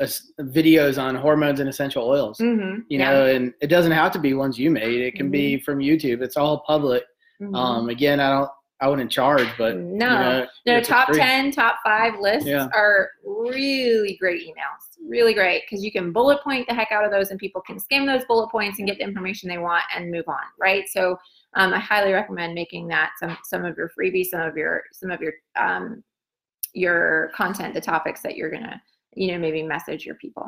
videos 0.00 1.02
on 1.02 1.14
hormones 1.14 1.60
and 1.60 1.68
essential 1.68 2.06
oils. 2.06 2.38
mm-hmm. 2.38 2.80
You 2.88 2.98
know, 2.98 3.26
and 3.26 3.54
it 3.60 3.68
doesn't 3.68 3.92
have 3.92 4.12
to 4.12 4.18
be 4.18 4.34
ones 4.34 4.58
you 4.58 4.70
made. 4.70 5.00
It 5.00 5.14
can 5.14 5.30
be 5.30 5.58
from 5.58 5.78
YouTube. 5.78 6.22
It's 6.22 6.36
all 6.36 6.60
public. 6.66 7.04
Mhm. 7.40 7.54
Um, 7.56 7.88
again, 7.88 8.20
I 8.20 8.30
don't, 8.30 8.50
I 8.80 8.88
wouldn't 8.88 9.10
charge, 9.10 9.48
but 9.56 9.76
no 9.76 9.80
you 9.84 9.96
know, 9.96 10.46
No, 10.66 10.80
top 10.80 11.10
10, 11.10 11.50
top 11.50 11.78
five 11.82 12.18
lists 12.20 12.46
Yeah. 12.46 12.68
are 12.74 13.10
really 13.24 14.16
great 14.20 14.42
emails. 14.46 15.08
Really 15.08 15.32
great 15.34 15.62
because 15.64 15.82
you 15.84 15.90
can 15.92 16.12
bullet 16.12 16.42
point 16.42 16.66
the 16.68 16.74
heck 16.74 16.92
out 16.92 17.04
of 17.04 17.10
those 17.10 17.30
and 17.30 17.38
people 17.38 17.62
can 17.62 17.78
skim 17.78 18.04
those 18.06 18.24
bullet 18.26 18.50
points 18.50 18.78
and 18.78 18.86
get 18.88 18.98
the 18.98 19.04
information 19.04 19.48
they 19.48 19.58
want 19.58 19.84
and 19.94 20.10
move 20.10 20.24
on, 20.28 20.42
right? 20.60 20.84
So 20.88 21.16
um, 21.54 21.72
I 21.72 21.78
highly 21.78 22.12
recommend 22.12 22.54
making 22.54 22.88
that 22.88 23.12
some 23.18 23.36
some 23.44 23.64
of 23.64 23.76
your 23.78 23.90
freebies, 23.98 24.26
some 24.26 24.40
of 24.40 24.56
your 24.56 24.82
some 24.92 25.10
of 25.10 25.20
your 25.20 25.32
um, 25.58 26.02
your 26.74 27.30
content, 27.34 27.72
the 27.72 27.80
topics 27.80 28.20
that 28.22 28.36
you're 28.36 28.50
gonna 28.50 28.80
you 29.16 29.32
know 29.32 29.38
maybe 29.38 29.62
message 29.62 30.06
your 30.06 30.16
people. 30.16 30.46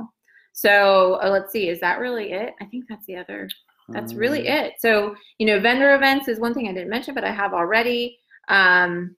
So 0.53 1.19
uh, 1.23 1.31
let's 1.31 1.53
see, 1.53 1.69
is 1.69 1.81
that 1.81 1.99
really 1.99 2.33
it? 2.33 2.55
I 2.61 2.65
think 2.67 2.85
that's 2.89 3.07
the 3.07 3.17
other 3.17 3.49
that's 3.91 4.13
really 4.13 4.49
Um, 4.49 4.57
it. 4.57 4.75
So, 4.81 5.17
you 5.39 5.47
know, 5.47 5.61
vendor 5.61 5.95
events 5.95 6.29
is 6.29 6.39
one 6.39 6.53
thing 6.53 6.69
I 6.69 6.73
didn't 6.73 6.91
mention, 6.91 7.15
but 7.15 7.25
I 7.25 7.31
have 7.31 7.55
already. 7.55 8.19
Um, 8.49 9.17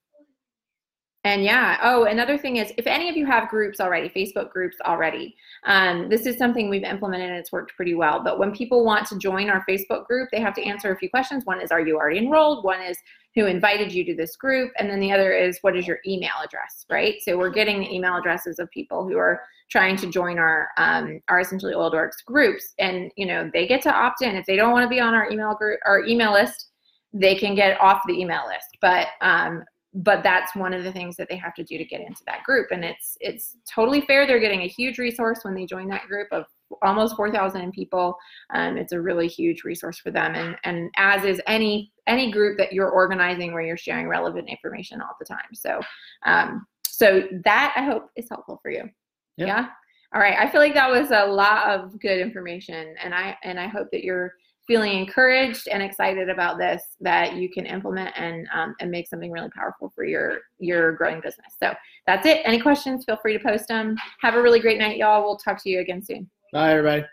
and 1.25 1.45
yeah, 1.45 1.79
oh, 1.83 2.05
another 2.05 2.39
thing 2.39 2.57
is 2.57 2.73
if 2.79 2.87
any 2.87 3.09
of 3.11 3.17
you 3.17 3.27
have 3.27 3.51
groups 3.51 3.81
already, 3.81 4.09
Facebook 4.09 4.51
groups 4.51 4.77
already, 4.87 5.37
um, 5.67 6.09
this 6.09 6.25
is 6.25 6.39
something 6.39 6.71
we've 6.71 6.85
implemented 6.85 7.29
and 7.29 7.39
it's 7.39 7.53
worked 7.53 7.77
pretty 7.77 7.95
well. 7.95 8.23
But 8.23 8.39
when 8.39 8.53
people 8.53 8.85
want 8.85 9.07
to 9.09 9.19
join 9.19 9.51
our 9.51 9.65
Facebook 9.69 10.07
group, 10.07 10.31
they 10.33 10.41
have 10.41 10.55
to 10.55 10.63
answer 10.63 10.93
a 10.93 10.97
few 10.97 11.11
questions. 11.11 11.45
One 11.45 11.61
is, 11.61 11.71
are 11.71 11.81
you 11.81 11.97
already 11.97 12.19
enrolled? 12.19 12.65
One 12.65 12.81
is, 12.81 12.97
who 13.35 13.47
invited 13.47 13.93
you 13.93 14.05
to 14.05 14.15
this 14.15 14.37
group? 14.37 14.73
And 14.79 14.91
then 14.91 15.01
the 15.01 15.13
other 15.13 15.33
is, 15.33 15.59
what 15.61 15.77
is 15.77 15.87
your 15.87 16.01
email 16.07 16.33
address, 16.43 16.85
right? 16.91 17.17
So 17.23 17.39
we're 17.39 17.51
getting 17.51 17.81
the 17.81 17.95
email 17.95 18.17
addresses 18.17 18.59
of 18.59 18.71
people 18.71 19.09
who 19.09 19.17
are 19.17 19.41
trying 19.71 19.97
to 19.97 20.11
join 20.11 20.39
our 20.39 20.69
um, 20.77 21.21
our 21.29 21.41
essentially 21.41 21.75
oiled 21.75 21.95
orgs 21.95 22.25
groups 22.27 22.75
and 22.79 23.11
you 23.17 23.25
know 23.25 23.49
they 23.53 23.67
get 23.67 23.81
to 23.83 23.93
opt 23.93 24.23
in 24.23 24.35
if 24.35 24.45
they 24.45 24.57
don't 24.57 24.73
want 24.73 24.85
to 24.85 24.89
be 24.89 25.01
on 25.01 25.15
our 25.15 25.31
email 25.31 25.55
group 25.55 25.79
our 25.87 26.05
email 26.05 26.33
list 26.33 26.71
they 27.13 27.35
can 27.35 27.55
get 27.55 27.81
off 27.81 28.03
the 28.07 28.19
email 28.19 28.43
list 28.49 28.77
but 28.81 29.09
um, 29.21 29.63
but 29.95 30.23
that's 30.23 30.55
one 30.55 30.75
of 30.75 30.85
the 30.85 30.93
things 30.93 31.17
that 31.17 31.29
they 31.29 31.37
have 31.37 31.55
to 31.55 31.65
do 31.65 31.79
to 31.79 31.85
get 31.85 32.01
into 32.01 32.23
that 32.27 32.43
group 32.43 32.67
and 32.73 32.85
it's 32.85 33.17
it's 33.21 33.57
totally 33.73 34.01
fair 34.03 34.27
they're 34.27 34.41
getting 34.41 34.63
a 34.63 34.69
huge 34.69 34.99
resource 34.99 35.41
when 35.43 35.55
they 35.55 35.67
join 35.67 35.89
that 35.89 36.07
group 36.07 36.29
of 36.33 36.45
almost 36.83 37.17
4000 37.17 37.73
people. 37.73 38.17
Um, 38.55 38.77
it's 38.77 38.93
a 38.93 39.01
really 39.01 39.29
huge 39.29 39.65
resource 39.65 39.99
for 39.99 40.11
them. 40.11 40.35
And 40.35 40.57
and 40.65 40.91
as 40.97 41.25
is 41.25 41.41
any 41.47 41.93
any 42.07 42.31
group 42.31 42.59
that 42.59 42.73
you're 42.73 42.91
organizing 42.91 43.53
where 43.53 43.63
you're 43.63 43.77
sharing 43.77 44.09
relevant 44.09 44.49
information 44.49 45.01
all 45.01 45.17
the 45.19 45.27
time. 45.27 45.55
So 45.55 45.81
um, 46.27 46.67
so 46.87 47.23
that 47.45 47.73
i 47.77 47.83
hope 47.83 48.11
is 48.17 48.29
helpful 48.29 48.59
for 48.63 48.71
you. 48.71 48.89
Yeah. 49.37 49.47
yeah. 49.47 49.67
All 50.15 50.21
right. 50.21 50.37
I 50.39 50.51
feel 50.51 50.61
like 50.61 50.75
that 50.75 50.91
was 50.91 51.11
a 51.13 51.25
lot 51.25 51.69
of 51.71 51.99
good 52.01 52.19
information 52.19 52.95
and 53.03 53.15
i 53.15 53.37
and 53.43 53.59
i 53.59 53.67
hope 53.67 53.89
that 53.93 54.05
you're 54.05 54.35
feeling 54.67 54.99
encouraged 54.99 55.67
and 55.67 55.83
excited 55.83 56.29
about 56.29 56.59
this 56.59 56.83
that 57.01 57.35
you 57.35 57.49
can 57.49 57.67
implement 57.67 58.15
and 58.17 58.47
um, 58.55 58.75
and 58.81 58.89
make 58.91 59.09
something 59.09 59.33
really 59.33 59.49
powerful 59.51 59.91
for 59.95 60.05
your 60.05 60.39
your 60.59 60.93
growing 60.93 61.21
business. 61.21 61.55
So 61.61 61.75
that's 62.07 62.27
it. 62.27 62.43
Any 62.45 62.61
questions 62.61 63.05
feel 63.05 63.17
free 63.17 63.37
to 63.37 63.43
post 63.43 63.67
them 63.69 63.97
have 64.21 64.35
a 64.35 64.43
really 64.43 64.61
great 64.61 64.79
night 64.79 64.97
y'all. 64.97 65.23
We'll 65.23 65.39
talk 65.39 65.63
to 65.65 65.71
you 65.71 65.81
again 65.81 66.05
soon 66.05 66.31
Bye, 66.53 66.73
everybody. 66.73 67.05